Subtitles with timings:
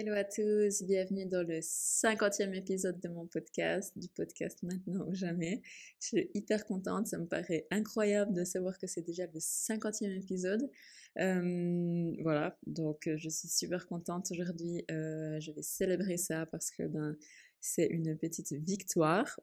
[0.00, 5.12] Hello à tous, bienvenue dans le 50e épisode de mon podcast, du podcast Maintenant ou
[5.12, 5.60] Jamais.
[6.00, 10.16] Je suis hyper contente, ça me paraît incroyable de savoir que c'est déjà le 50e
[10.22, 10.70] épisode.
[11.18, 14.84] Euh, voilà, donc euh, je suis super contente aujourd'hui.
[14.88, 17.16] Euh, je vais célébrer ça parce que ben,
[17.60, 19.40] c'est une petite victoire.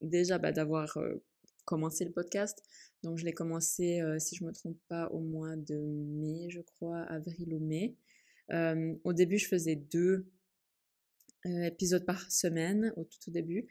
[0.00, 0.96] déjà bah, d'avoir
[1.66, 2.62] commencé le podcast.
[3.02, 6.62] Donc je l'ai commencé, si je ne me trompe pas, au mois de mai, je
[6.62, 7.98] crois, avril ou mai
[8.50, 10.30] au début, je faisais deux
[11.44, 13.66] épisodes par semaine, au tout, début.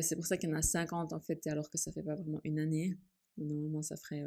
[0.00, 2.14] c'est pour ça qu'il y en a 50 en fait, alors que ça fait pas
[2.14, 2.96] vraiment une année.
[3.36, 4.22] Normalement, ça ferait.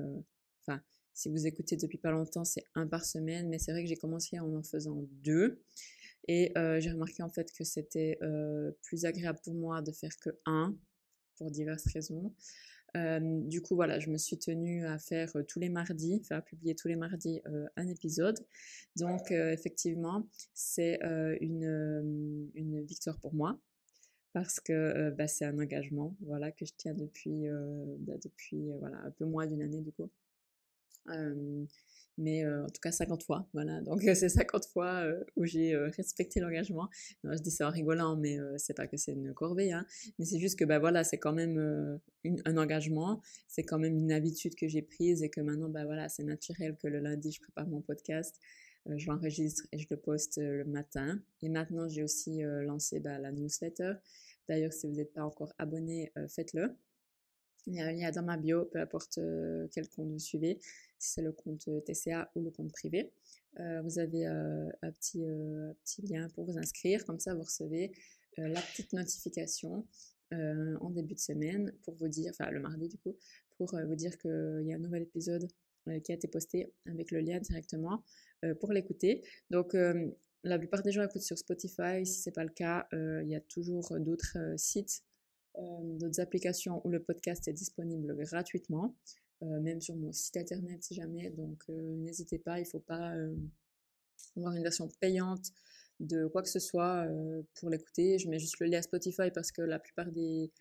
[0.62, 0.82] Enfin,
[1.14, 3.98] si vous écoutez depuis pas longtemps, c'est un par semaine, mais c'est vrai que j'ai
[3.98, 5.62] commencé en en faisant deux.
[6.28, 8.20] Et j'ai remarqué en fait que c'était
[8.84, 10.78] plus agréable pour moi de faire que un,
[11.38, 12.34] pour diverses raisons
[12.96, 16.76] du coup, voilà, je me suis tenue à faire tous les mardis, enfin à publier
[16.76, 17.42] tous les mardis
[17.76, 18.38] un épisode.
[18.96, 21.00] Donc, effectivement, c'est
[21.42, 23.60] une, une, victoire pour moi
[24.34, 27.48] parce que bah, c'est un engagement, voilà, que je tiens depuis,
[28.00, 30.10] bah, depuis voilà, un peu moins d'une année du coup
[32.18, 33.82] mais en tout cas 50 fois, voilà.
[33.82, 35.04] Donc c'est 50 fois
[35.36, 36.90] où j'ai respecté l'engagement.
[37.24, 39.86] je dis ça en rigolant, mais c'est pas que c'est une corvée, hein,
[40.20, 42.00] mais c'est juste que bah voilà, c'est quand même
[42.46, 46.10] un engagement, c'est quand même une habitude que j'ai prise et que maintenant bah voilà,
[46.10, 48.36] c'est naturel que le lundi je prépare mon podcast.
[48.88, 51.20] je l'enregistre et je le poste le matin.
[51.42, 53.94] Et maintenant, j'ai aussi lancé bah, la newsletter.
[54.50, 56.76] D'ailleurs, si vous n'êtes pas encore abonné, faites-le.
[57.68, 59.20] Il y a un lien dans ma bio, peu importe
[59.72, 60.60] quel compte vous suivez
[61.02, 63.12] si c'est le compte euh, TCA ou le compte privé.
[63.60, 65.26] Euh, vous avez euh, un, petit,
[65.84, 67.92] petit lien pour vous inscrire, comme ça vous recevez
[68.38, 69.86] la petite notification
[70.32, 73.18] en début de semaine pour vous dire, enfin le mardi du coup,
[73.58, 75.46] pour vous dire qu'il y a un nouvel épisode
[76.06, 78.06] qui a été posté avec le lien directement
[78.62, 79.22] pour l'écouter.
[79.50, 79.76] Donc
[80.46, 82.06] la plupart des gens écoutent sur Spotify.
[82.06, 85.04] Si c'est pas le cas, il y a toujours d'autres sites,
[85.56, 88.96] d'autres applications où le podcast est disponible gratuitement.
[89.44, 91.30] Euh, même sur mon site internet si jamais.
[91.32, 93.36] Donc euh, n'hésitez pas, il ne faut pas euh,
[94.38, 95.52] avoir une version payante
[96.00, 97.08] de quoi que ce soit
[97.56, 98.18] pour l'écouter.
[98.18, 100.52] Je mets juste le lien à Spotify parce que la plupart des,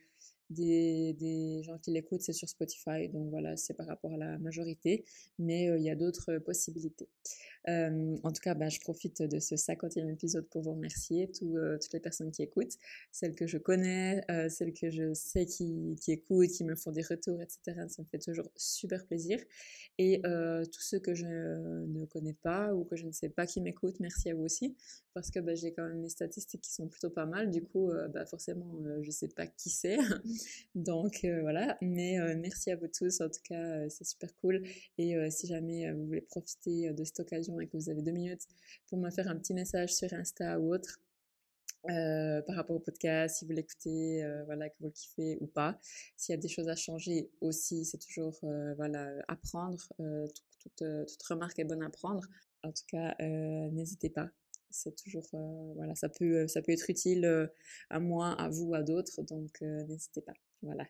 [0.50, 3.08] des gens qui l'écoutent, c'est sur Spotify.
[3.08, 5.02] Donc voilà, c'est par rapport à la majorité.
[5.38, 7.08] Mais il y a d'autres possibilités.
[7.68, 11.78] Euh, en tout cas, bah, je profite de ce 50e épisode pour vous remercier, euh,
[11.78, 12.76] toutes les personnes qui écoutent,
[13.12, 16.92] celles que je connais, euh, celles que je sais qui, qui, écoutent, qui me font
[16.92, 17.86] des retours, etc.
[17.88, 19.38] Ça me fait toujours super plaisir.
[19.98, 23.60] Et tous ceux que je ne connais pas ou que je ne sais pas qui
[23.60, 24.74] m'écoutent, merci à vous aussi,
[25.12, 27.50] parce que bah, j'ai quand même des statistiques qui sont plutôt pas mal.
[27.50, 29.98] Du coup, bah, forcément, je ne sais pas qui c'est.
[30.74, 33.20] Donc voilà, mais merci à vous tous.
[33.20, 34.62] En tout cas, c'est super cool.
[34.96, 38.46] Et si jamais vous voulez profiter de cette occasion, et que vous avez deux minutes
[38.86, 41.00] pour me faire un petit message sur Insta ou autre
[41.88, 45.46] euh, par rapport au podcast, si vous l'écoutez, euh, voilà, que vous le kiffez ou
[45.46, 45.78] pas.
[46.14, 49.80] S'il y a des choses à changer aussi, c'est toujours euh, voilà, apprendre.
[49.96, 52.22] toute, toute, remarque est bonne à prendre.
[52.62, 54.28] En tout cas, n'hésitez pas.
[54.68, 55.26] C'est toujours,
[55.74, 57.50] voilà, ça peut, ça peut être utile
[57.88, 59.22] à moi, à vous, à d'autres.
[59.22, 60.34] Donc, n'hésitez pas.
[60.62, 60.86] Voilà.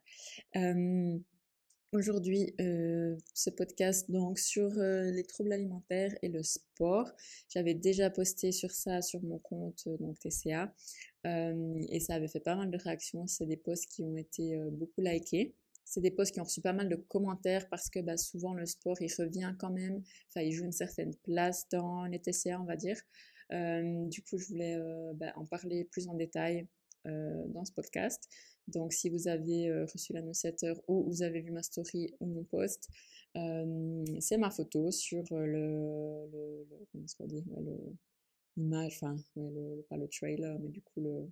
[1.93, 7.11] Aujourd'hui, euh, ce podcast donc sur euh, les troubles alimentaires et le sport.
[7.49, 10.73] J'avais déjà posté sur ça sur mon compte euh, donc TCA
[11.25, 13.27] et ça avait fait pas mal de réactions.
[13.27, 15.53] C'est des posts qui ont été beaucoup likés.
[15.85, 18.67] C'est des posts qui ont reçu pas mal de commentaires parce que bah, souvent le
[18.67, 20.01] sport il revient quand même.
[20.29, 22.97] Enfin, il joue une certaine place dans les TCA, on va dire.
[23.51, 24.79] du coup, je voulais
[25.17, 26.69] bah, en parler plus en détail
[27.05, 28.29] dans ce podcast.
[28.73, 32.45] Donc, si vous avez reçu la newsletter ou vous avez vu ma story ou mon
[32.45, 32.89] post,
[33.35, 37.45] c'est ma photo sur le, le, comment se dit,
[38.57, 39.17] l'image, enfin,
[39.89, 41.29] pas le trailer, mais du coup, le,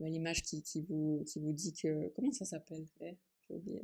[0.00, 2.86] l'image qui, vous, dit que, comment ça s'appelle?
[3.00, 3.16] Eh.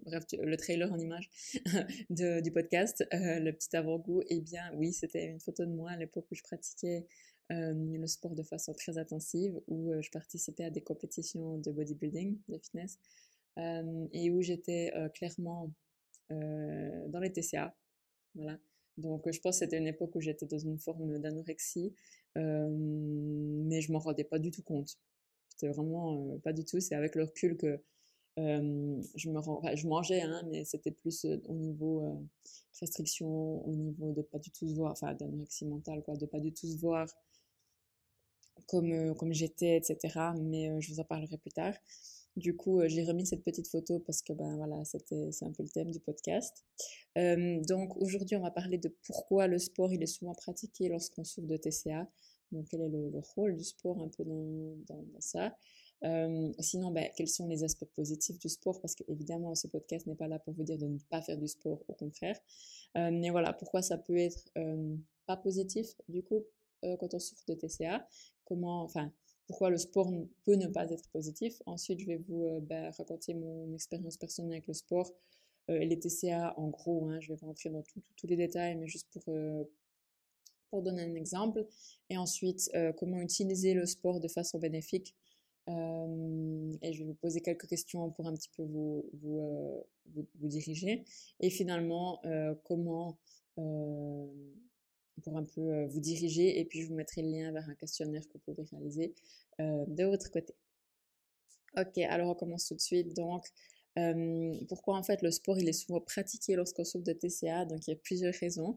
[0.05, 1.31] Bref, le trailer en image
[2.11, 6.27] du podcast, le petit avant-goût, eh bien oui, c'était une photo de moi à l'époque
[6.33, 7.07] où je pratiquais euh,
[7.53, 12.39] le sport de façon très intensive, où euh, je participais à des compétitions de bodybuilding,
[12.49, 12.99] de fitness,
[13.59, 15.71] euh, et où j'étais clairement
[16.31, 17.77] dans les TCA.
[18.35, 18.59] Voilà.
[18.97, 21.95] Donc je pense que c'était une époque où j'étais dans une forme d'anorexie,
[22.37, 24.99] mais je m'en rendais pas du tout compte.
[25.51, 26.81] C'était vraiment pas du tout.
[26.81, 27.83] C'est avec le recul que
[28.39, 32.23] je je mangeais, hein, mais c'était plus au niveau
[32.81, 36.41] restriction, au niveau de pas du tout se voir, enfin d'anorexie mentale, quoi, de pas
[36.41, 37.07] du tout se voir
[38.67, 40.33] comme, euh, comme j'étais, etc.
[40.41, 41.75] Mais euh, je vous en parlerai plus tard.
[42.37, 45.53] Du coup, euh, j'ai remis cette petite photo parce que ben voilà, c'était c'est un
[45.53, 46.65] peu le thème du podcast.
[47.17, 51.47] donc aujourd'hui, on va parler de pourquoi le sport il est souvent pratiqué lorsqu'on souffre
[51.47, 52.09] de TCA.
[52.53, 55.57] Donc, quel est le, rôle du sport un peu dans, dans, ça?
[56.59, 58.79] Sinon, ben, quels sont les aspects positifs du sport?
[58.81, 61.49] Parce qu'évidemment, ce podcast n'est pas là pour vous dire de ne pas faire du
[61.49, 62.39] sport, au contraire.
[62.95, 64.51] mais voilà, pourquoi ça peut être
[65.27, 66.45] pas positif, du coup,
[66.99, 68.07] quand on souffre de TCA
[68.45, 69.13] Comment, enfin,
[69.47, 70.11] pourquoi le sport
[70.45, 71.63] peut ne pas être positif.
[71.67, 75.13] Ensuite, je vais vous ben, raconter mon expérience personnelle avec le sport
[75.69, 77.09] et les TCA en gros.
[77.09, 77.83] Hein, je vais pas rentrer dans
[78.17, 79.23] tous les détails, mais juste pour,
[80.71, 81.67] pour donner un exemple.
[82.11, 85.15] Et ensuite, comment utiliser le sport de façon bénéfique.
[85.69, 91.05] et je vais vous poser quelques questions pour un petit peu vous, vous, vous, diriger.
[91.41, 92.21] Et finalement,
[92.65, 93.19] comment
[95.23, 96.59] pour un peu vous diriger.
[96.59, 99.15] Et puis, je vous mettrai le lien vers un questionnaire que vous pouvez réaliser
[99.59, 100.55] de votre côté.
[101.77, 103.15] Ok, alors on commence tout de suite.
[103.15, 103.47] Donc,
[104.69, 107.91] pourquoi en fait le sport il est souvent pratiqué lorsqu'on souffre de TCA Donc, il
[107.91, 108.77] y a plusieurs raisons.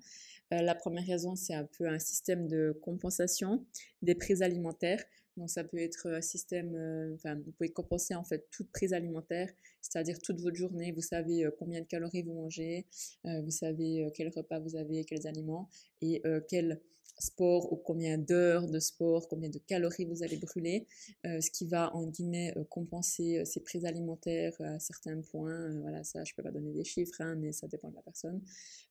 [0.52, 3.66] la première raison, c'est un peu un système de compensation
[4.02, 5.04] des prises alimentaires.
[5.38, 6.76] Donc ça peut être un système,
[7.16, 9.50] enfin vous pouvez compenser en fait toute prise alimentaire,
[9.82, 12.86] c'est-à-dire toute votre journée, vous savez combien de calories vous mangez,
[13.24, 15.70] vous savez quel repas vous avez, quels aliments
[16.02, 16.80] et quel
[17.18, 20.88] sport ou combien d'heures de sport, combien de calories vous allez brûler,
[21.24, 25.80] ce qui va en guillemets compenser ces prises alimentaires à certains points.
[25.82, 28.42] voilà, ça je peux pas donner des chiffres, hein, mais ça dépend de la personne.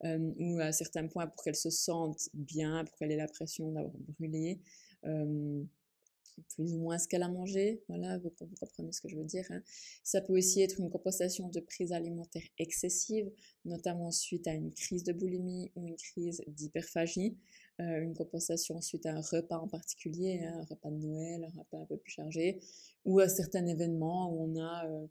[0.02, 4.60] ou à certains points pour qu'elle se sente bien, pour qu'elle ait l'impression d'avoir brûlé
[6.54, 7.82] plus ou moins ce qu'elle a mangé.
[7.88, 9.44] Voilà, vous, comprenez ce que je veux dire.
[9.50, 9.62] Hein.
[10.02, 13.30] Ça peut aussi être une compensation de prise alimentaire excessive,
[13.64, 17.36] notamment suite à une crise de boulimie ou une crise d'hyperphagie.
[17.80, 21.58] Euh, une compensation suite à un repas en particulier, hein, un repas de Noël, un
[21.58, 22.60] repas un peu plus chargé,
[23.04, 25.06] ou à certains événements où on a euh,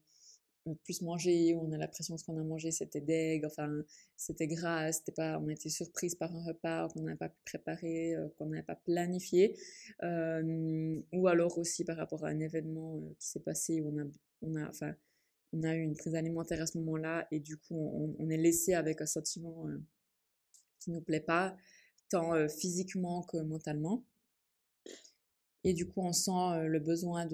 [0.83, 3.69] plus manger, on a l'impression que ce qu'on a mangé c'était deg, enfin
[4.15, 7.39] c'était gras, c'était pas, on a été surprise par un repas qu'on n'a pas pu
[7.45, 9.57] préparer, euh, qu'on n'avait pas planifié,
[10.01, 14.06] ou alors aussi par rapport à un événement euh, qui s'est passé où on a,
[14.42, 14.94] on a, enfin,
[15.51, 18.74] on a eu une prise alimentaire à ce moment-là et du coup on, est laissé
[18.74, 19.81] avec un sentiment euh,
[20.80, 21.56] qui nous plaît pas,
[22.09, 24.04] tant physiquement que mentalement.
[25.63, 27.25] Et du coup, on sent le besoin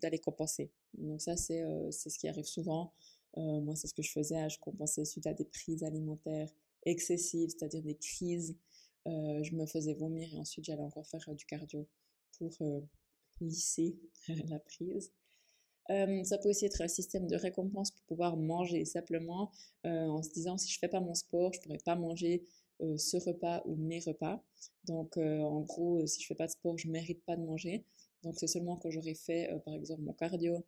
[0.00, 0.70] d'aller compenser.
[0.94, 2.92] Donc ça, c'est ce qui arrive souvent.
[3.36, 4.36] moi, c'est ce que je faisais.
[4.36, 6.50] Hein, je compensais suite à des prises alimentaires
[6.86, 8.56] excessives, c'est-à-dire des crises.
[9.06, 11.86] je me faisais vomir et ensuite, j'allais encore faire du cardio
[12.38, 12.56] pour
[13.40, 13.96] lisser
[14.48, 15.12] la prise.
[15.88, 19.50] ça peut aussi être un système de récompense pour pouvoir manger simplement
[19.84, 22.46] en se disant si je fais pas mon sport, je pourrais pas manger
[22.80, 24.42] ce repas ou mes repas.
[24.84, 27.84] Donc, en gros, si je fais pas de sport, je mérite pas de manger.
[28.22, 30.64] Donc, c'est seulement quand j'aurai fait, par exemple, mon cardio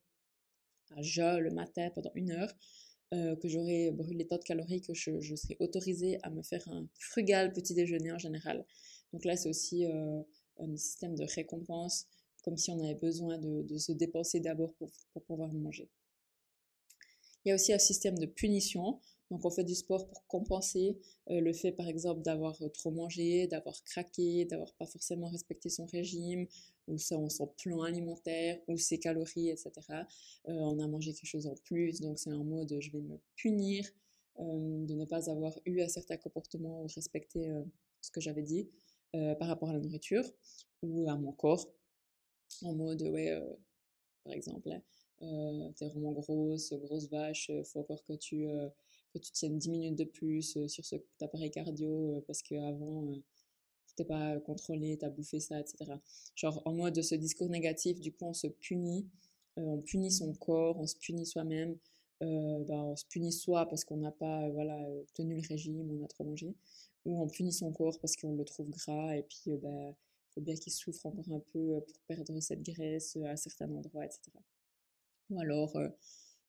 [0.97, 2.53] à jeun le matin pendant une heure,
[3.12, 7.53] que j'aurai brûlé tant de calories que je, serai autorisée à me faire un frugal
[7.53, 8.64] petit déjeuner en général.
[9.12, 12.06] Donc là, c'est aussi un système de récompense,
[12.43, 15.88] comme si on avait besoin de, se dépenser d'abord pour pouvoir manger.
[17.47, 19.00] Il y a aussi un système de punition.
[19.31, 20.99] Donc on fait du sport pour compenser
[21.31, 25.69] euh, le fait par exemple d'avoir euh, trop mangé, d'avoir craqué, d'avoir pas forcément respecté
[25.69, 26.46] son régime
[26.87, 27.28] ou son,
[27.58, 29.73] plan alimentaire ou ses calories, etc.
[30.49, 33.19] Euh, on a mangé quelque chose en plus, donc c'est un mode je vais me
[33.34, 33.84] punir
[34.38, 37.50] de ne pas avoir eu un certain comportement ou respecter
[38.02, 38.69] ce que j'avais dit
[39.12, 40.25] par rapport à la nourriture
[40.82, 41.67] ou à mon corps.
[42.61, 43.35] En mode ouais,
[44.25, 44.71] par exemple,
[45.23, 48.47] hein, t'es vraiment grosse, grosse vache, faut encore que tu
[49.13, 53.11] que tu tiennes 10 minutes de plus euh, sur ce appareil cardio euh, parce qu'avant,
[53.11, 53.17] euh,
[53.87, 55.93] tu t'es pas contrôlé, tu as bouffé ça, etc.
[56.35, 59.07] Genre en mode de ce discours négatif, du coup on se punit,
[59.57, 61.77] on punit son corps, on se punit soi-même,
[62.21, 64.79] bah, on se punit soit parce qu'on n'a pas voilà,
[65.15, 66.55] tenu le régime, on a trop mangé,
[67.05, 69.95] ou on punit son corps parce qu'on le trouve gras et puis il bah,
[70.35, 74.33] faut bien qu'il souffre encore un peu pour perdre cette graisse à certains endroits, etc.
[75.31, 75.77] Ou alors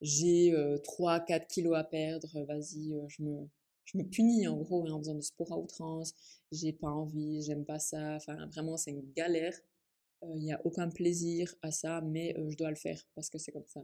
[0.01, 3.47] j'ai 3-4 kilos à perdre, vas-y, je, me,
[3.85, 6.13] je me punis en gros hein, en faisant du sport à outrance,
[6.51, 9.53] j'ai pas envie, j'aime pas ça, enfin vraiment c'est une galère,
[10.23, 13.51] il n'y a aucun plaisir à ça, mais je dois le faire parce que c'est
[13.51, 13.83] comme ça.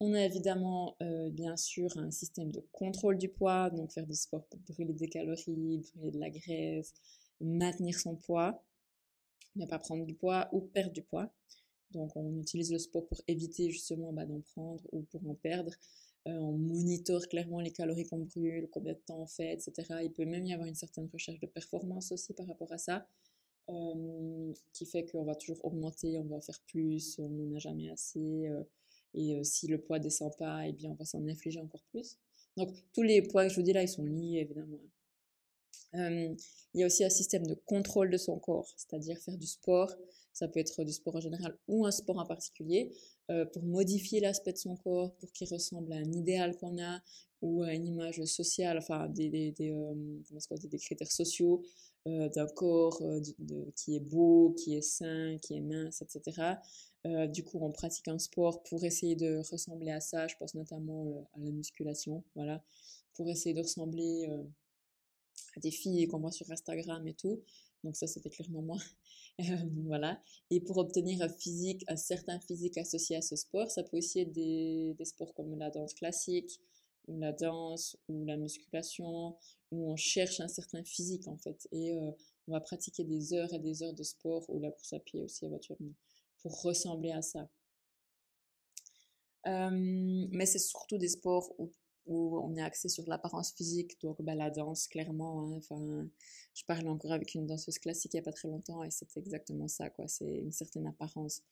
[0.00, 0.96] On a évidemment,
[1.32, 5.08] bien sûr, un système de contrôle du poids, donc faire du sport pour brûler des
[5.08, 6.94] calories, brûler de la graisse,
[7.40, 8.62] maintenir son poids,
[9.56, 11.28] ne pas prendre du poids ou perdre du poids.
[11.92, 15.72] Donc on utilise le sport pour éviter justement bah, d'en prendre ou pour en perdre.
[16.26, 20.00] Euh, on monitore clairement les calories qu'on brûle, combien de temps on fait, etc.
[20.02, 23.06] Il peut même y avoir une certaine recherche de performance aussi par rapport à ça,
[23.70, 27.58] euh, qui fait qu'on va toujours augmenter, on va en faire plus, on n'en a
[27.58, 28.48] jamais assez.
[28.48, 28.62] Euh,
[29.14, 32.18] et si le poids descend pas, eh bien on va s'en infliger encore plus.
[32.56, 34.80] Donc tous les poids que je vous dis là, ils sont liés évidemment.
[35.94, 36.36] Il
[36.74, 39.94] y a aussi un système de contrôle de son corps, c'est-à-dire faire du sport,
[40.32, 42.92] ça peut être du sport en général ou un sport en particulier,
[43.52, 47.00] pour modifier l'aspect de son corps, pour qu'il ressemble à un idéal qu'on a
[47.40, 49.74] ou à une image sociale, enfin des, des, des,
[50.70, 51.62] des critères sociaux
[52.06, 53.02] d'un corps
[53.76, 56.58] qui est beau, qui est sain, qui est mince, etc.
[57.32, 60.26] du coup, on pratique un sport pour essayer de ressembler à ça.
[60.26, 62.62] Je pense notamment à la musculation, voilà,
[63.14, 64.28] pour essayer de ressembler
[65.56, 67.42] des filles qu'on voit sur Instagram et tout.
[67.84, 68.78] Donc ça, c'était clairement moi.
[69.86, 70.20] voilà.
[70.50, 74.20] Et pour obtenir un physique, un certain physique associé à ce sport, ça peut aussi
[74.20, 76.60] être des, sports comme la danse classique,
[77.06, 79.36] ou la danse, ou la musculation,
[79.70, 81.68] où on cherche un certain physique en fait.
[81.72, 81.94] Et
[82.48, 85.22] on va pratiquer des heures et des heures de sport, ou la course à pied
[85.22, 85.94] aussi éventuellement,
[86.42, 87.48] pour ressembler à ça.
[89.46, 91.70] mais c'est surtout des sports où
[92.08, 95.42] où on est axé sur l'apparence physique, donc bah, la danse, clairement.
[95.42, 96.06] Hein, enfin,
[96.54, 99.16] je parlais encore avec une danseuse classique il n'y a pas très longtemps et c'est
[99.16, 100.08] exactement ça, quoi.
[100.08, 101.42] C'est une certaine apparence.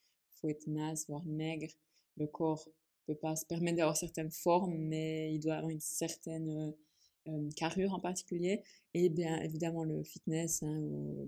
[0.40, 1.72] Faut être mince, voire maigre.
[2.16, 2.68] Le corps
[3.06, 6.74] peut pas se permettre d'avoir certaines formes, mais il doit avoir une certaine
[7.28, 8.62] euh, carrure en particulier.
[8.94, 10.80] Et bien évidemment, le fitness, hein,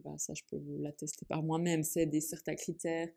[0.04, 3.08] bah, ça je peux vous l'attester par moi-même, c'est des certains critères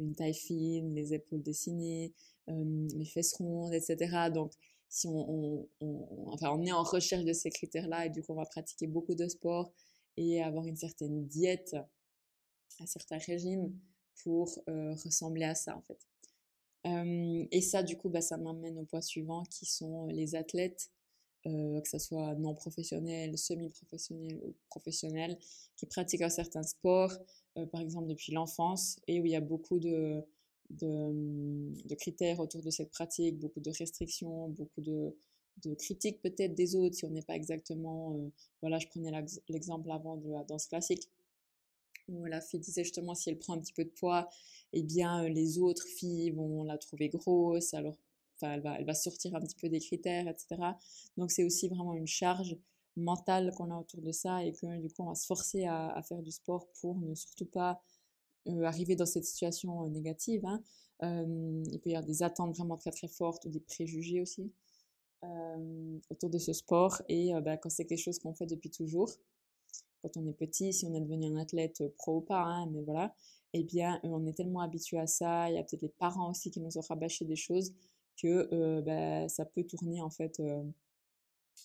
[0.00, 2.12] une taille fine, les épaules dessinées,
[2.46, 4.30] les fesses rondes, etc.
[4.32, 4.52] Donc,
[4.88, 5.68] si on,
[6.26, 9.14] enfin, on est en recherche de ces critères-là et du coup on va pratiquer beaucoup
[9.14, 9.72] de sport
[10.16, 11.76] et avoir une certaine diète,
[12.80, 13.72] un certain régime
[14.22, 15.98] pour euh, ressembler à ça en fait.
[17.52, 20.90] et ça du coup bah, ça m'amène au point suivant qui sont les athlètes,
[21.46, 25.38] euh, que ce soit non professionnels, semi-professionnels ou professionnels,
[25.76, 27.12] qui pratiquent un certain sport,
[27.56, 30.24] euh, par exemple depuis l'enfance et où il y a beaucoup de
[30.70, 35.14] de, critères autour de cette pratique, beaucoup de restrictions, beaucoup de,
[35.76, 38.16] critiques peut-être des autres si on n'est pas exactement...
[38.60, 39.10] Voilà, je prenais
[39.48, 41.08] l'exemple avant de la danse classique,
[42.08, 44.28] où la fille disait justement si elle prend un petit peu de poids,
[44.72, 47.96] eh bien les autres filles vont la trouver grosse, alors
[48.36, 50.56] enfin, elle, va, elle va sortir un petit peu des critères, etc.
[51.16, 52.56] Donc c'est aussi vraiment une charge
[52.98, 56.00] mentale qu'on a autour de ça et que du coup on va se forcer à,
[56.02, 57.80] faire du sport pour ne surtout pas
[58.64, 60.44] arriver dans cette situation euh, négative.
[60.44, 60.62] Hein.
[61.00, 64.52] il peut y avoir des attentes vraiment très très fortes ou des préjugés aussi
[66.10, 67.02] autour de ce sport.
[67.08, 69.10] Et bah, quand c'est quelque chose qu'on fait depuis toujours,
[70.02, 72.82] quand on est petit, si on est devenu un athlète pro ou pas, hein, mais
[72.82, 73.12] voilà,
[73.52, 75.50] eh bien, on est tellement habitué à ça.
[75.50, 77.74] Il y a peut-être les parents aussi qui nous ont rabâché des choses
[78.20, 80.40] que bah, ça peut tourner en fait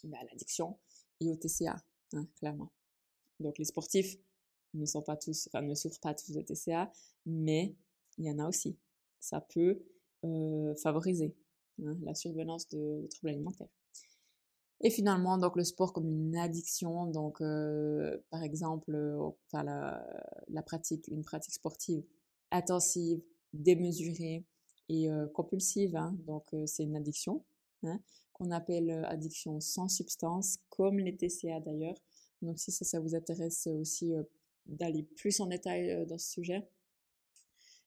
[0.04, 0.78] bah, à l'addiction
[1.20, 1.76] et au TCA,
[2.14, 2.72] hein, clairement.
[3.40, 4.18] Donc les sportifs,
[4.74, 6.92] ne sont pas tous, enfin, ne souffrent pas tous de TCA,
[7.26, 7.76] mais
[8.18, 8.78] il y en a aussi.
[9.20, 9.82] Ça peut
[10.26, 11.36] euh, favoriser
[11.84, 13.70] hein, la survenance de, troubles alimentaires.
[14.82, 21.08] Et finalement, donc le sport comme une addiction, donc euh, par exemple, euh, la, pratique,
[21.08, 22.04] une pratique sportive
[22.52, 23.22] intensive,
[23.54, 24.46] démesurée
[24.90, 27.44] et compulsive, hein, donc c'est une addiction
[27.84, 28.00] hein,
[28.34, 31.96] qu'on appelle addiction sans substance, comme les TCA d'ailleurs.
[32.42, 34.14] Donc si ça vous intéresse aussi
[34.66, 36.68] d'aller plus en détail dans ce sujet.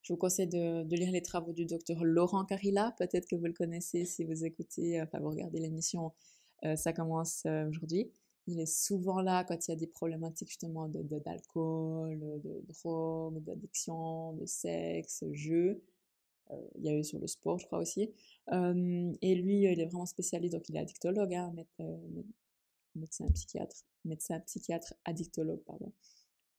[0.06, 2.95] Je vous conseille de, lire les travaux du docteur Laurent Carilla.
[2.97, 6.12] Peut-être que vous le connaissez si vous écoutez, enfin vous regardez l'émission,
[6.76, 8.12] ça commence aujourd'hui.
[8.47, 13.42] Il est souvent là quand il y a des problématiques justement d'alcool, de, de, drogue,
[13.42, 15.83] d'addiction, de sexe, jeu.
[16.76, 18.12] il y a eu sur le sport, je crois aussi.
[18.52, 21.52] et lui, il est vraiment spécialiste, donc il est addictologue, hein,
[22.95, 25.92] médecin psychiatre, médecin psychiatre addictologue, pardon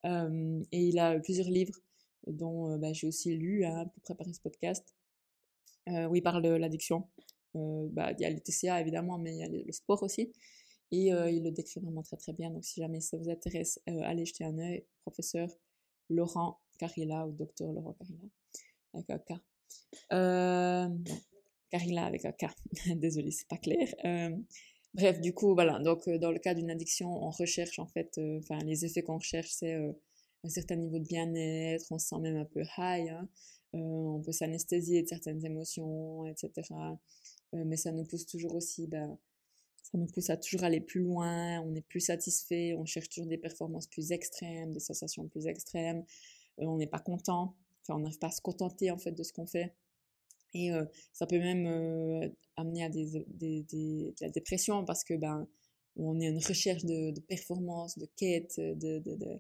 [0.04, 1.78] et il a plusieurs livres
[2.28, 4.96] dont bah, j'ai aussi lu hein, pour préparer ce podcast,
[5.88, 7.08] où il parle de l'addiction.
[7.54, 10.32] bah, il y a le TCA évidemment, mais il y a le sport aussi.
[10.92, 12.50] Et il le décrit vraiment très très bien.
[12.52, 14.86] Donc si jamais ça vous intéresse, allez jeter un œil.
[15.02, 15.50] Professeur
[16.10, 18.24] Laurent Carilla ou docteur Laurent Carilla
[18.94, 19.34] avec un K.
[21.70, 22.46] Carilla avec un K.
[22.96, 23.88] Désolée, c'est pas clair.
[24.98, 25.80] Bref, du coup, voilà.
[25.80, 29.50] Donc, dans le cas d'une addiction, on recherche en fait, enfin, les effets qu'on recherche,
[29.52, 29.76] c'est
[30.44, 33.28] un certain niveau de bien-être, on se sent même un peu high, hein.
[33.74, 36.98] on peut s'anesthésier de certaines émotions, etc.
[37.54, 39.18] mais ça nous pousse toujours aussi, ben,
[39.84, 43.28] ça nous pousse à toujours aller plus loin, on est plus satisfait, on cherche toujours
[43.28, 46.04] des performances plus extrêmes, des sensations plus extrêmes,
[46.58, 49.32] on n'est pas content, enfin, on n'arrive pas à se contenter en fait de ce
[49.32, 49.76] qu'on fait.
[50.54, 50.72] Et
[51.14, 55.48] ça peut même amener à des, des, de la dépression parce que ben,
[55.98, 59.40] on est en recherche de, de performance, de quête, de, de, de,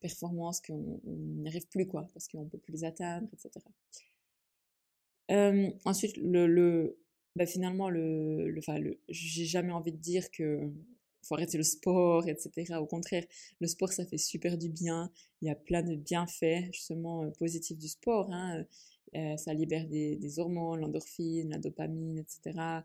[0.00, 3.60] performance qu'on n'arrive plus, quoi, parce qu'on ne peut plus les atteindre, etc.
[5.84, 6.98] ensuite, le, le,
[7.36, 10.70] ben, finalement, le, le, le j'ai jamais envie de dire que
[11.22, 12.74] faut arrêter le sport, etc.
[12.76, 13.24] Au contraire,
[13.60, 15.10] le sport, ça fait super du bien.
[15.40, 18.32] Il y a plein de bienfaits, justement, positifs du sport.
[18.32, 18.64] Hein.
[19.36, 22.82] Ça libère des, hormones, l'endorphine, la dopamine, etc.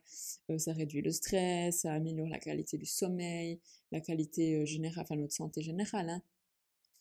[0.57, 3.59] ça réduit le stress, ça améliore la qualité du sommeil,
[3.91, 6.21] la qualité générale, enfin notre santé générale, hein.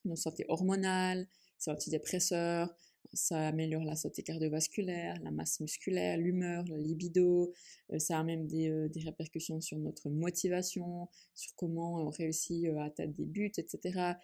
[0.05, 1.27] notre santé hormonale,
[1.59, 2.75] c'est antidépresseur,
[3.13, 7.53] ça améliore la santé cardiovasculaire, la masse musculaire, l'humeur, la libido,
[7.93, 12.79] euh, ça a même des, euh, répercussions sur notre motivation, sur comment on réussit euh,
[12.79, 14.15] à atteindre des buts, etc.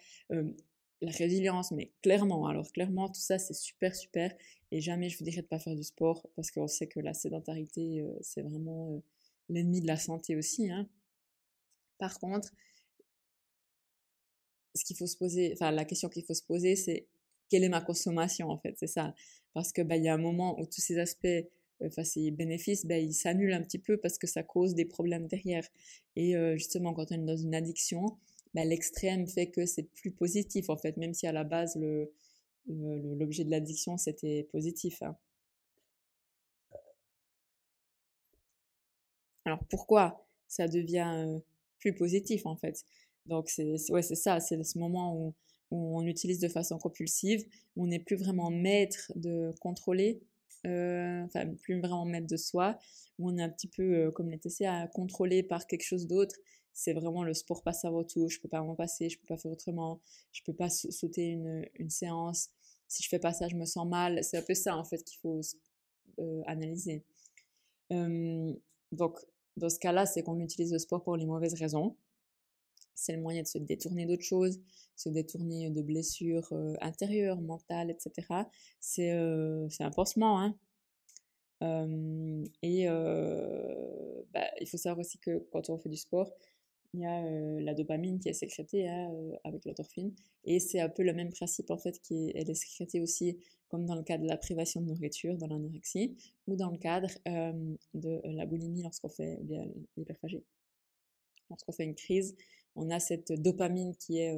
[1.03, 4.33] la résilience, mais clairement, alors clairement, tout ça c'est super, super,
[4.71, 7.13] et jamais je vous dirais de pas faire du sport, parce qu'on sait que la
[7.13, 9.01] sédentarité, c'est vraiment
[9.49, 10.69] l'ennemi de la santé aussi.
[10.71, 10.87] Hein.
[11.97, 12.53] Par contre,
[14.75, 17.07] ce qu'il faut se poser, enfin la question qu'il faut se poser, c'est
[17.49, 19.13] quelle est ma consommation en fait, c'est ça.
[19.53, 21.27] Parce que bah, il y a un moment où tous ces aspects,
[21.81, 25.27] euh, ces bénéfices, bah, ils s'annulent un petit peu parce que ça cause des problèmes
[25.27, 25.67] derrière.
[26.15, 28.17] Et euh, justement, quand on est dans une addiction,
[28.53, 31.77] bah, l'extrême fait que c'est plus positif en fait, même si à la base
[32.67, 35.01] l'objet de l'addiction c'était positif.
[35.01, 35.17] Hein.
[39.45, 41.39] Alors pourquoi ça devient
[41.79, 42.85] plus positif en fait?
[43.25, 45.33] Donc c'est ouais c'est ça, c'est ce moment où
[45.71, 47.43] on utilise de façon compulsive,
[47.75, 50.21] où on n'est plus vraiment maître de contrôler,
[50.63, 52.77] enfin plus vraiment maître de soi,
[53.17, 56.35] où on est un petit peu comme les TCA, contrôlé par quelque chose d'autre.
[56.73, 59.37] C'est vraiment le sport passe avant tout, je peux pas m'en passer, je peux pas
[59.37, 60.01] faire autrement,
[60.31, 62.49] je peux pas sauter une, une séance.
[62.87, 64.23] Si je fais pas ça, je me sens mal.
[64.23, 65.41] C'est un peu ça en fait qu'il faut
[66.19, 67.03] euh, analyser.
[68.91, 69.19] donc
[69.55, 71.95] dans ce cas-là, c'est qu'on utilise le sport pour les mauvaises raisons
[72.95, 74.59] c'est le moyen de se détourner d'autres choses,
[74.95, 78.27] se détourner de blessures euh, intérieures, mentales, etc.
[78.79, 80.39] C'est euh, un pansement.
[80.39, 80.55] Hein.
[82.61, 82.85] et
[84.33, 86.31] bah, il faut savoir aussi que quand on fait du sport,
[86.93, 87.21] il y a
[87.61, 89.11] la dopamine qui est sécrétée hein,
[89.43, 90.13] avec l'endorphine.
[90.45, 93.37] Et c'est un peu le même principe en fait, qui est, elle est sécrétée aussi
[93.73, 96.15] comme dans le cas de la privation de nourriture, dans l'anorexie,
[96.45, 97.09] ou dans le cadre
[97.95, 99.39] de la boulimie lorsqu'on fait,
[99.97, 100.43] l'hyperphagie.
[101.49, 102.35] Lorsqu'on fait une crise,
[102.75, 104.31] on a cette dopamine qui est,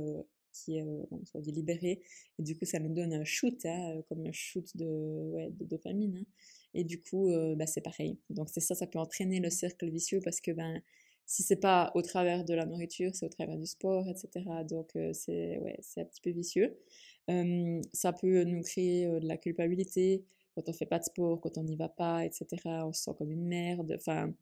[0.54, 2.02] qui est euh, libérée,
[2.40, 4.86] et du coup ça nous donne un shoot, hein, comme un shoot de,
[5.34, 6.26] ouais, de dopamine, hein.
[6.74, 8.18] et du coup bah, c'est pareil.
[8.30, 10.82] Donc c'est ça, ça peut entraîner le cercle vicieux parce que ben
[11.26, 14.46] si c'est pas au travers de la nourriture, c'est au travers du sport, etc.
[14.70, 16.78] Donc c'est ouais, c'est un petit peu vicieux.
[17.94, 20.24] ça peut nous créer de la culpabilité
[20.56, 22.46] quand on fait pas de sport, quand on n'y va pas, etc.
[22.86, 23.94] On se sent comme une merde.
[23.98, 24.34] Enfin,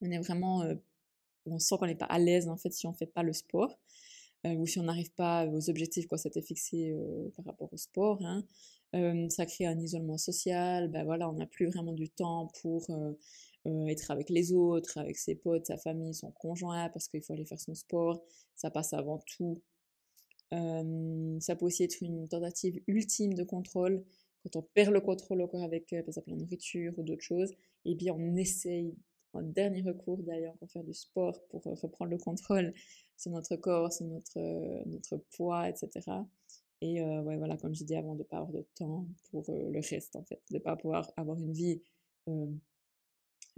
[0.00, 0.64] on est vraiment
[1.50, 3.78] on sent qu'on n'est pas à l'aise en fait si on fait pas le sport
[4.46, 7.76] euh, ou si on n'arrive pas aux objectifs qu'on s'était fixés euh, par rapport au
[7.76, 8.18] sport.
[8.24, 8.44] Hein.
[8.94, 12.86] Euh, ça crée un isolement social, ben voilà, on n'a plus vraiment du temps pour
[13.66, 17.44] être avec les autres, avec ses potes, sa famille, son conjoint, parce qu'il faut aller
[17.44, 18.22] faire son sport,
[18.56, 19.62] ça passe avant tout.
[20.50, 24.04] ça peut aussi être une tentative ultime de contrôle.
[24.42, 27.50] Quand on perd le contrôle encore avec, par exemple, la nourriture ou d'autres choses,
[27.84, 28.94] et eh bien on essaye
[29.32, 32.72] en dernier recours d'ailleurs pour faire du sport, pour euh, reprendre le contrôle
[33.16, 36.00] sur notre corps, sur notre, euh, notre poids, etc.
[36.80, 39.44] Et euh, ouais, voilà, comme je disais avant, de ne pas avoir de temps pour
[39.48, 41.82] le reste, en fait, de ne pas pouvoir avoir une vie,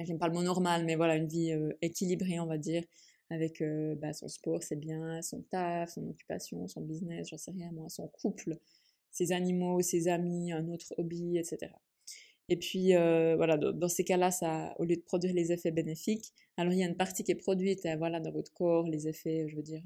[0.04, 2.82] j'aime pas le mot normal, mais voilà, une vie équilibrée, on va dire,
[3.30, 3.62] avec
[3.98, 7.88] bah, son sport, c'est bien, son taf, son occupation, son business, j'en sais rien, moi,
[7.88, 8.58] son couple,
[9.10, 11.72] ses animaux, ses amis, un autre hobby, etc.
[12.50, 16.32] Et puis, euh, voilà, dans, ces cas-là, ça, au lieu de produire les effets bénéfiques,
[16.56, 19.06] alors il y a une partie qui est produite, hein, voilà, dans votre corps, les
[19.06, 19.82] effets, je veux dire,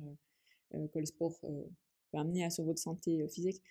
[0.75, 3.63] euh, euh, que le sport peut amener sur votre santé physique.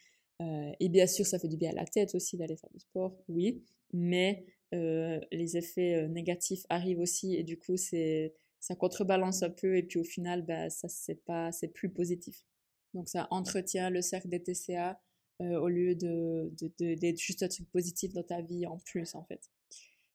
[0.79, 3.15] et bien sûr, ça fait du bien à la tête aussi d'aller faire du sport,
[3.29, 9.76] oui, mais les effets négatifs arrivent aussi, et du coup, c'est ça contrebalance un peu,
[9.78, 12.46] et puis au final, bah, ça c'est pas, c'est plus positif.
[12.94, 15.00] Donc ça entretient le cercle des TCA,
[15.42, 19.24] euh, au lieu de, d'être juste un truc positif dans ta vie en plus en
[19.24, 19.50] fait.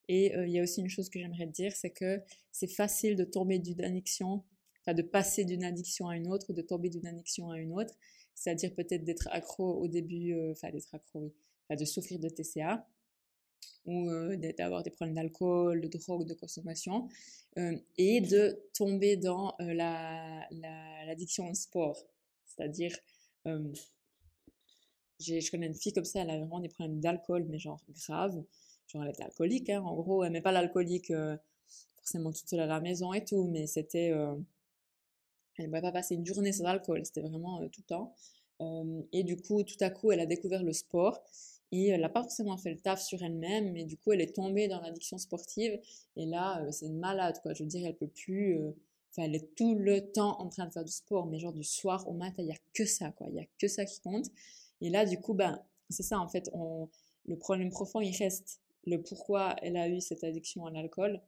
[0.09, 2.21] Et euh, il y a aussi une chose que j'aimerais dire, c'est que
[2.53, 4.45] c'est facile de tomber d'une addiction,
[4.81, 7.95] enfin de passer d'une addiction à une autre, de tomber d'une addiction à une autre,
[8.35, 12.87] c'est-à-dire peut-être d'être accro au début, euh, enfin d'être accro, oui, de souffrir de TCA,
[13.87, 14.11] ou
[14.57, 17.09] d'avoir des problèmes d'alcool, de drogue, de consommation,
[17.97, 20.47] et de tomber dans la,
[21.07, 22.05] l'addiction au sport,
[22.45, 22.97] c'est-à-dire
[25.21, 28.43] je connais une fille comme ça, elle a vraiment des problèmes d'alcool, mais genre grave.
[28.89, 30.25] Genre elle était alcoolique, hein, en gros.
[30.25, 31.13] Elle met pas l'alcoolique
[31.97, 34.09] forcément toute seule à la maison et tout, mais c'était.
[35.57, 38.15] Elle ne pouvait pas passer une journée sans alcool, c'était vraiment tout le temps.
[39.13, 41.23] et du coup, tout à coup, elle a découvert le sport.
[41.71, 44.35] Et elle n'a pas forcément fait le taf sur elle-même, mais du coup, elle est
[44.35, 45.79] tombée dans l'addiction sportive.
[46.17, 47.53] Et là, c'est une malade, quoi.
[47.53, 48.59] Je veux dire, elle peut plus
[49.11, 51.65] Enfin, elle est tout le temps en train de faire du sport, mais genre du
[51.65, 53.27] soir au matin, il n'y a que ça, quoi.
[53.29, 54.27] Il n'y a que ça qui compte.
[54.81, 56.89] Et là, du coup, ben, c'est ça, en fait, on,
[57.27, 58.61] le problème profond, il reste.
[58.87, 61.21] Le pourquoi elle a eu cette addiction à l'alcool,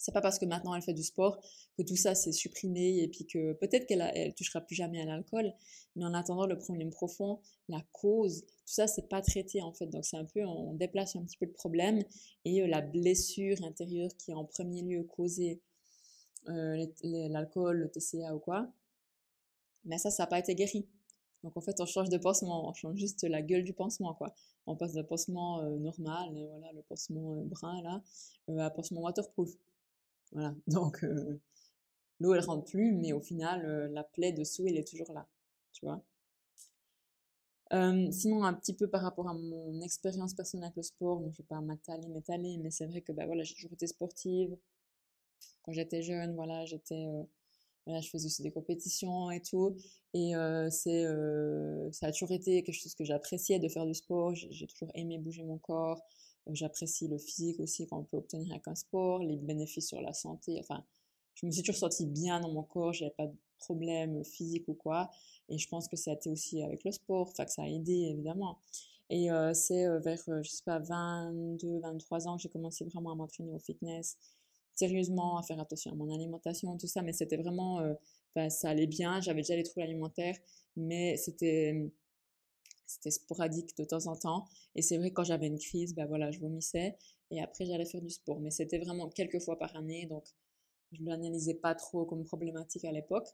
[0.00, 1.38] c'est pas parce que maintenant elle fait du sport
[1.76, 5.04] que tout ça s'est supprimé et puis que peut-être qu'elle elle touchera plus jamais à
[5.04, 5.52] l'alcool,
[5.94, 9.86] mais en attendant le problème profond, la cause, tout ça c'est pas traité en fait.
[9.88, 12.02] Donc c'est un peu, on déplace un petit peu le problème
[12.46, 15.60] et euh, la blessure intérieure qui a en premier lieu causé
[16.48, 18.72] euh, l'alcool, le TCA ou quoi,
[19.84, 20.88] mais ça, ça n'a pas été guéri.
[21.44, 24.34] Donc en fait, on change de pansement, on change juste la gueule du pansement, quoi.
[24.66, 28.02] On passe d'un pansement euh, normal, voilà, le pansement brun là,
[28.48, 29.50] à un pansement waterproof.
[30.32, 30.54] Voilà.
[30.66, 31.40] Donc, euh,
[32.20, 35.28] l'eau, elle rentre plus, mais au final, euh, la plaie dessous, elle est toujours là.
[35.72, 36.02] Tu vois
[38.10, 41.38] sinon, un petit peu par rapport à mon expérience personnelle avec le sport, donc je
[41.38, 44.56] vais pas m'étaler, mais c'est vrai que bah, voilà, j'ai toujours été sportive.
[45.62, 47.22] Quand j'étais jeune, voilà, j'étais, euh,
[47.86, 49.76] voilà, je faisais aussi des compétitions et tout.
[50.14, 50.32] Et
[50.70, 51.04] c'est,
[51.92, 54.34] ça a toujours été quelque chose que j'appréciais de faire du sport.
[54.34, 56.02] J'ai toujours aimé bouger mon corps.
[56.54, 60.58] J'apprécie le physique aussi qu'on peut obtenir avec un sport, les bénéfices sur la santé.
[60.60, 60.84] Enfin,
[61.34, 64.74] je me suis toujours sentie bien dans mon corps, j'avais pas de problème physique ou
[64.74, 65.10] quoi.
[65.48, 67.66] Et je pense que ça a été aussi avec le sport, enfin que ça a
[67.66, 68.58] aidé évidemment.
[69.10, 72.84] Et euh, c'est euh, vers, euh, je sais pas, 22, 23 ans que j'ai commencé
[72.84, 74.16] vraiment à m'entraîner au fitness,
[74.74, 77.02] sérieusement, à faire attention à mon alimentation, tout ça.
[77.02, 77.80] Mais c'était vraiment,
[78.48, 79.20] ça allait bien.
[79.20, 80.36] J'avais déjà les troubles alimentaires,
[80.76, 81.90] mais c'était
[82.90, 84.44] c'était sporadique de temps en temps.
[84.74, 86.96] Et c'est vrai, quand j'avais une crise, ben voilà, je vomissais.
[87.30, 88.40] Et après, j'allais faire du sport.
[88.40, 90.06] Mais c'était vraiment quelques fois par année.
[90.06, 90.24] Donc,
[90.92, 93.28] je ne l'analysais pas trop comme problématique à l'époque.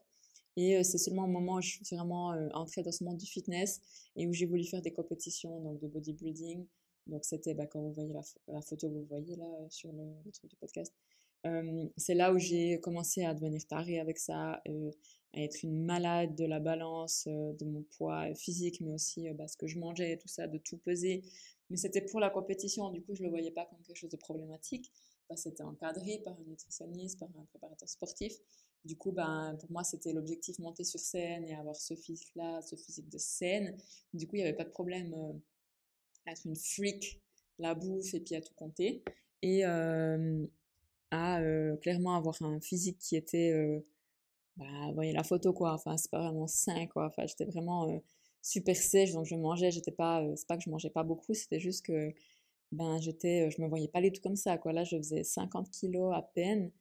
[0.55, 3.81] Et c'est seulement au moment où je suis vraiment entrée dans ce monde du fitness
[4.15, 6.65] et où j'ai voulu faire des compétitions donc de bodybuilding.
[7.07, 10.31] Donc, c'était bah, quand vous voyez la, photo que vous voyez là euh, sur le,
[10.31, 10.93] truc du podcast.
[11.95, 14.61] c'est là où j'ai commencé à devenir tarée avec ça,
[15.33, 19.33] à être une malade de la balance, euh, de mon poids physique, mais aussi euh,
[19.33, 21.23] bah, ce que je mangeais, tout ça, de tout peser.
[21.69, 24.09] Mais c'était pour la compétition, du coup, je ne le voyais pas comme quelque chose
[24.09, 24.91] de problématique.
[25.29, 28.33] Bah, c'était encadré par un nutritionniste, par un préparateur sportif.
[28.85, 32.75] Du coup, ben, pour moi, c'était l'objectif monter sur scène et avoir ce physique-là, ce
[32.77, 33.75] physique de scène.
[34.13, 35.33] Du coup, il n'y avait pas de problème euh,
[36.25, 37.21] à être une freak,
[37.59, 39.03] la bouffe et puis à tout compter.
[39.41, 41.41] Et à
[41.81, 43.53] clairement avoir un physique qui était
[44.57, 45.73] bah, voyez la photo, quoi.
[45.73, 47.07] Enfin, c'est pas vraiment sain, quoi.
[47.07, 47.99] Enfin, j'étais vraiment euh,
[48.41, 51.33] super sèche, donc je mangeais, j'étais pas, euh, c'est pas que je mangeais pas beaucoup,
[51.33, 52.13] c'était juste que,
[52.71, 54.73] ben, j'étais, euh, je me voyais pas du tout comme ça, quoi.
[54.73, 56.71] Là, je faisais 50 kilos à peine,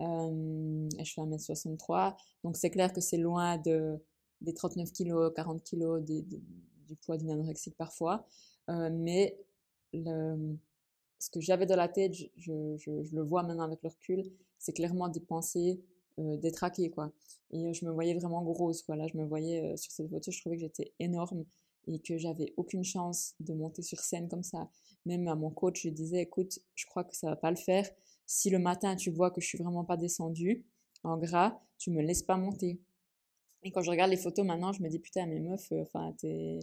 [0.00, 3.96] et je fais 1m63, donc c'est clair que c'est loin de,
[4.42, 8.26] des 39 kilos, 40 kilos du poids d'une anorexique parfois,
[8.68, 9.38] mais
[9.94, 10.58] le,
[11.18, 14.24] ce que j'avais dans la tête, je, je, je, le vois maintenant avec le recul,
[14.58, 17.12] c'est clairement des pensées euh, détraquée quoi.
[17.50, 18.96] Et euh, je me voyais vraiment grosse quoi.
[18.96, 21.44] Là, je me voyais euh, sur cette photo, je trouvais que j'étais énorme
[21.86, 24.70] et que j'avais aucune chance de monter sur scène comme ça.
[25.06, 27.88] Même à mon coach, je disais, écoute, je crois que ça va pas le faire.
[28.26, 30.64] Si le matin tu vois que je suis vraiment pas descendue
[31.02, 32.80] en gras, tu me laisses pas monter.
[33.62, 36.58] Et quand je regarde les photos maintenant, je me dis putain, mais meuf, enfin t'es,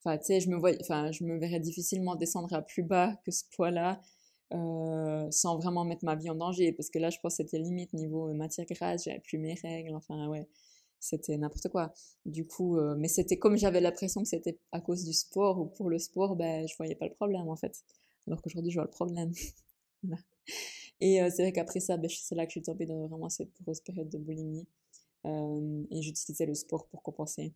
[0.00, 3.16] enfin tu sais, je me vois, enfin je me verrais difficilement descendre à plus bas
[3.24, 4.00] que ce poids-là.
[4.52, 7.60] Euh, sans vraiment mettre ma vie en danger parce que là je pense que c'était
[7.60, 10.48] limite niveau euh, matière grasse j'avais plus mes règles enfin ouais
[10.98, 11.94] c'était n'importe quoi.
[12.26, 15.66] Du coup euh, mais c'était comme j'avais l'impression que c'était à cause du sport ou
[15.66, 17.84] pour le sport ben je voyais pas le problème en fait.
[18.26, 19.32] Alors qu'aujourd'hui je vois le problème.
[21.00, 23.52] Et c'est vrai qu'après ça ben, c'est là que je suis tombée dans vraiment cette
[23.62, 24.66] grosse période de boulimie
[25.24, 27.52] et j'utilisais le sport pour compenser.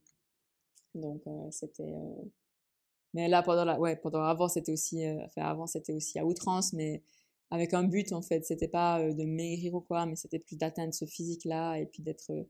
[0.95, 1.93] Donc c'était
[3.15, 6.27] mais là, pendant la, ouais, pendant avant, c'était aussi, euh, enfin, avant, c'était aussi à
[6.27, 7.03] outrance, mais
[7.51, 8.45] avec un but, en fait.
[8.45, 12.03] C'était pas euh, de maigrir ou quoi, mais c'était plus d'atteindre ce physique-là et puis
[12.03, 12.45] d'être, euh,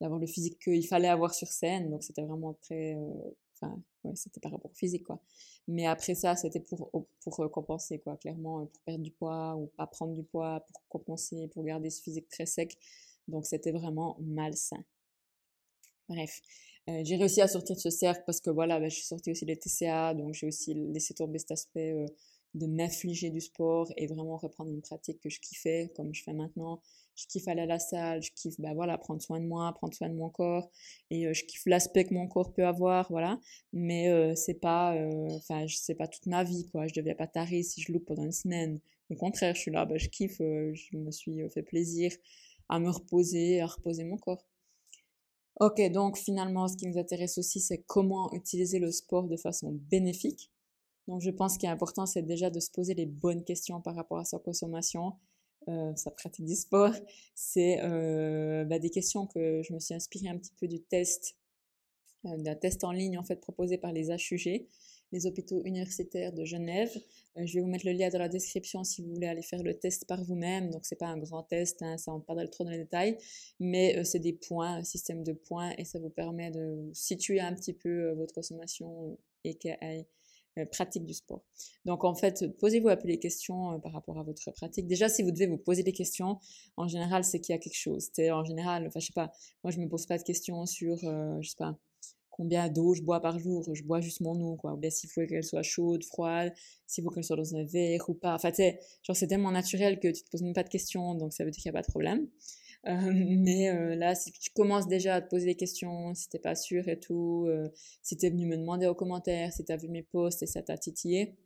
[0.00, 1.90] d'avoir le physique qu'il fallait avoir sur scène.
[1.90, 2.96] Donc, c'était vraiment très,
[3.54, 5.20] enfin, ouais, c'était par rapport au physique, quoi.
[5.68, 6.90] Mais après ça, c'était pour,
[7.22, 11.48] pour compenser, quoi, clairement, pour perdre du poids ou pas prendre du poids, pour compenser,
[11.48, 12.76] pour garder ce physique très sec.
[13.28, 14.82] Donc, c'était vraiment malsain.
[16.08, 16.40] Bref.
[16.88, 19.32] Euh, j'ai réussi à sortir de ce cercle parce que voilà, bah, je suis sortie
[19.32, 22.06] aussi des TCA, donc j'ai aussi laissé tomber cet aspect euh,
[22.54, 26.32] de m'infliger du sport et vraiment reprendre une pratique que je kiffais, comme je fais
[26.32, 26.80] maintenant.
[27.16, 29.94] Je kiffe aller à la salle, je kiffe bah, voilà, prendre soin de moi, prendre
[29.94, 30.70] soin de mon corps,
[31.10, 33.40] et euh, je kiffe l'aspect que mon corps peut avoir, voilà.
[33.72, 34.94] Mais c'est pas,
[35.30, 36.86] enfin, c'est pas toute ma vie, quoi.
[36.86, 38.80] Je deviens pas tarée si je loupe pendant une semaine.
[39.10, 42.12] Au contraire, je suis là, bah, je kiffe, je me suis fait plaisir
[42.68, 44.44] à me reposer, à reposer mon corps.
[45.58, 49.72] Ok, donc finalement, ce qui nous intéresse aussi, c'est comment utiliser le sport de façon
[49.90, 50.50] bénéfique.
[51.08, 53.94] Donc je pense qu'il est important, c'est déjà de se poser les bonnes questions par
[53.94, 55.14] rapport à sa consommation.
[55.96, 56.92] sa pratique du sport,
[57.34, 57.78] c'est
[58.66, 61.36] bah, des questions que je me suis inspirée un petit peu du test,
[62.24, 64.66] d'un test en ligne en fait proposé par les HUG
[65.12, 66.90] les hôpitaux universitaires de Genève.
[67.36, 69.62] Euh, je vais vous mettre le lien dans la description si vous voulez aller faire
[69.62, 70.70] le test par vous-même.
[70.70, 73.18] Donc, c'est pas un grand test, hein, ça rentre pas trop dans les détails,
[73.60, 77.40] mais euh, c'est des points, un système de points, et ça vous permet de situer
[77.40, 79.56] un petit peu euh, votre consommation et
[80.72, 81.44] pratique du sport.
[81.84, 84.86] Donc en fait, posez-vous un peu les questions par rapport à votre pratique.
[84.86, 86.38] Déjà, si vous devez vous poser des questions,
[86.76, 88.08] en général, c'est qu'il y a quelque chose.
[88.14, 89.30] C'est en général, enfin je sais pas,
[89.62, 91.78] moi je me pose pas de questions sur, je sais pas,
[92.36, 94.74] combien d'eau je bois par jour, je bois juste mon eau, quoi.
[94.74, 96.52] Ou bien s'il faut qu'elle soit chaude, froide,
[96.86, 98.34] s'il faut qu'elle soit dans un verre ou pas.
[98.34, 101.14] Enfin, tu sais, genre c'est tellement naturel que tu te poses même pas de questions,
[101.14, 102.28] donc ça veut dire qu'il n'y a pas de problème.
[102.86, 106.38] Euh, mais euh, là, si tu commences déjà à te poser des questions, si t'es
[106.38, 107.68] pas sûr et tout, euh,
[108.02, 110.46] si tu es venu me demander aux commentaires, si tu as vu mes posts et
[110.46, 111.36] ça t'a titillé,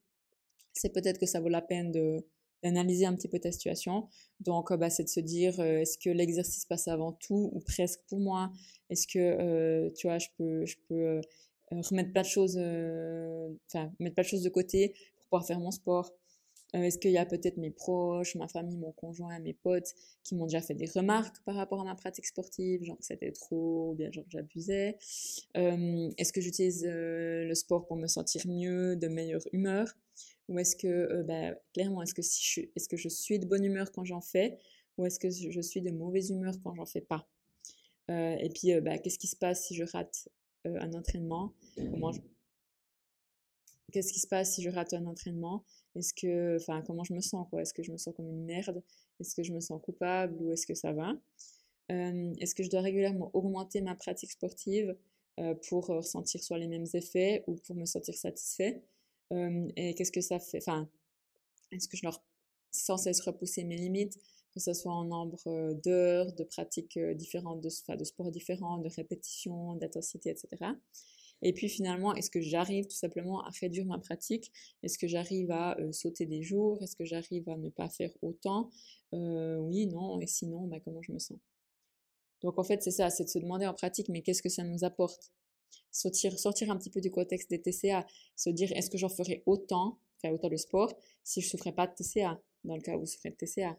[0.73, 2.27] c'est peut-être que ça vaut la peine de
[2.63, 4.09] d'analyser un petit peu ta situation.
[4.41, 8.21] Donc, bah, c'est de se dire, est-ce que l'exercice passe avant tout ou presque pour
[8.21, 8.51] moi?
[8.91, 11.21] Est-ce que, euh, tu vois, je peux, je peux euh,
[11.71, 15.61] remettre plein de choses, euh, enfin, mettre plein de choses de côté pour pouvoir faire
[15.61, 16.13] mon sport?
[16.73, 19.93] Est-ce qu'il y a peut-être mes proches, ma famille, mon conjoint, mes potes
[20.23, 23.33] qui m'ont déjà fait des remarques par rapport à ma pratique sportive, genre que c'était
[23.33, 24.97] trop, ou bien genre que j'abusais?
[25.55, 29.97] Est-ce que j'utilise le sport pour me sentir mieux, de meilleure humeur?
[30.51, 33.65] Ou est-ce que, bah, clairement, est-ce que, si je, est-ce que je suis de bonne
[33.65, 34.59] humeur quand j'en fais
[34.99, 37.27] Ou est-ce que je suis de mauvaise humeur quand j'en fais pas?
[38.11, 40.29] Euh, et puis, euh, bah, qu'est-ce qui se passe si je rate
[40.67, 41.53] euh, un entraînement?
[41.77, 42.11] Comment
[43.93, 45.65] Qu'est-ce qui se passe si je rate un entraînement?
[45.97, 47.63] Est-ce que, comment je me sens quoi?
[47.63, 48.83] Est-ce que je me sens comme une merde?
[49.19, 51.15] Est-ce que je me sens coupable ou est-ce que ça va?
[51.89, 54.97] Est-ce que je dois régulièrement augmenter ma pratique sportive
[55.69, 58.85] pour ressentir soit les mêmes effets ou pour me sentir satisfait?
[59.77, 60.59] Et qu'est-ce que ça fait?
[60.59, 60.89] Enfin,
[61.73, 62.23] est-ce que je dois
[62.73, 64.19] sans cesse repousser mes limites
[64.53, 68.79] que ce soit en nombre euh, d'heures, de pratiques euh, différentes, de, de sports différents,
[68.79, 70.73] de répétitions, d'intensité, etc.
[71.43, 74.53] Et puis finalement, est-ce que j'arrive tout simplement à réduire ma pratique?
[74.83, 76.83] Est-ce que j'arrive à euh, sauter des jours?
[76.83, 78.71] Est-ce que j'arrive à ne pas faire autant?
[79.13, 80.21] Oui, non.
[80.21, 81.39] Et sinon, bah, comment je me sens?
[82.43, 84.63] Donc en fait, c'est ça, c'est de se demander en pratique, mais qu'est-ce que ça
[84.65, 85.33] nous apporte?
[85.91, 88.07] Sortir, sortir un petit peu du contexte des TCA,
[88.37, 91.73] se dire est-ce que j'en ferais autant, faire autant de sport, si je ne souffrais
[91.73, 93.79] pas de TCA, dans le cas où vous souffrez de TCA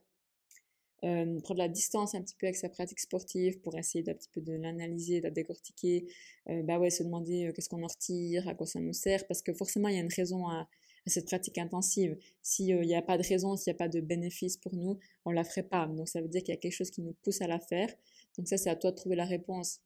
[1.04, 4.30] euh, prendre la distance un petit peu avec sa pratique sportive pour essayer d'un petit
[4.30, 6.06] peu de l'analyser, de la décortiquer,
[6.50, 9.26] euh, bah ouais, se demander euh, qu'est-ce qu'on en retire, à quoi ça nous sert,
[9.26, 10.60] parce que forcément il y a une raison à,
[11.08, 12.18] à cette pratique intensive.
[12.44, 15.32] S'il n'y a pas de raison, s'il n'y a pas de bénéfice pour nous, on
[15.32, 15.88] la ferait pas.
[15.88, 17.90] Donc ça veut dire qu'il y a quelque chose qui nous pousse à la faire.
[18.38, 19.80] Donc ça c'est à toi de trouver la réponse.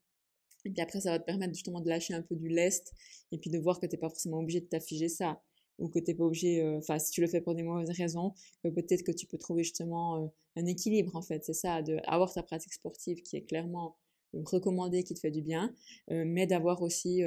[0.65, 2.93] Et puis après ça va te permettre justement de lâcher un peu du lest
[3.32, 5.41] et puis de voir que tu n'es pas forcément obligé de t'afficher ça
[5.80, 7.89] ou que tu n'es pas obligé, euh, enfin, si tu le fais pour des mauvaises
[7.89, 8.34] raisons,
[8.65, 11.43] euh, peut-être que tu peux trouver justement euh, un équilibre, en fait.
[11.43, 13.97] C'est ça, d'avoir ta pratique sportive qui est clairement
[14.34, 15.73] recommandée, qui te fait du bien,
[16.10, 17.23] mais d'avoir aussi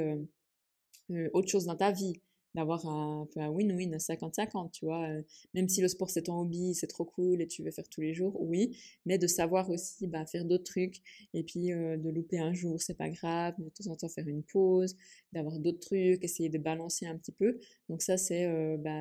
[1.33, 2.21] autre chose dans ta vie
[2.55, 5.07] d'avoir un peu un win-win 50-50, tu vois.
[5.07, 5.21] Euh,
[5.53, 8.01] même si le sport c'est ton hobby, c'est trop cool et tu veux faire tous
[8.01, 11.01] les jours, oui, mais de savoir aussi bah, faire d'autres trucs
[11.33, 14.27] et puis euh, de louper un jour, c'est pas grave, de temps en temps faire
[14.27, 14.95] une pause,
[15.31, 17.59] d'avoir d'autres trucs, essayer de balancer un petit peu.
[17.87, 18.91] Donc ça c'est euh, bah,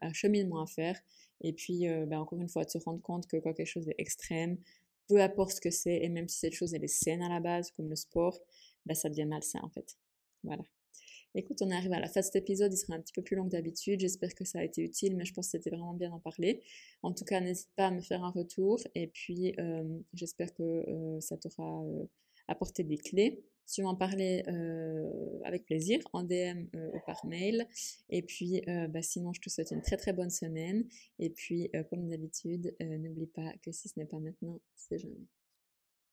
[0.00, 0.98] un, cheminement à faire
[1.42, 3.94] et puis bah, encore une fois de se rendre compte que quand quelque chose est
[3.98, 4.56] extrême,
[5.08, 7.40] peu importe ce que c'est et même si cette chose elle est saine à la
[7.40, 8.38] base comme le sport,
[8.86, 9.96] bah, ça devient malsain en fait.
[10.44, 10.62] Voilà.
[11.38, 13.36] Écoute, on arrive à la fin de cet épisode, il sera un petit peu plus
[13.36, 14.00] long que d'habitude.
[14.00, 16.62] J'espère que ça a été utile, mais je pense que c'était vraiment bien d'en parler.
[17.02, 20.62] En tout cas, n'hésite pas à me faire un retour et puis euh, j'espère que
[20.62, 22.06] euh, ça t'aura euh,
[22.48, 23.44] apporté des clés.
[23.70, 24.44] Tu m'en parler
[25.44, 27.66] avec plaisir en DM ou par mail.
[28.10, 30.86] Et puis, bah, sinon, je te souhaite une très très bonne semaine.
[31.18, 35.26] Et puis, comme d'habitude, n'oublie pas que si ce n'est pas maintenant, c'est jamais.